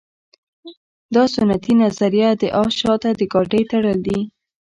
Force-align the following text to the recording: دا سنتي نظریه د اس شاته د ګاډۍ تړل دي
دا 1.15 1.23
سنتي 1.35 1.73
نظریه 1.83 2.29
د 2.41 2.43
اس 2.61 2.71
شاته 2.81 3.09
د 3.19 3.21
ګاډۍ 3.33 3.63
تړل 3.71 3.97
دي 4.07 4.19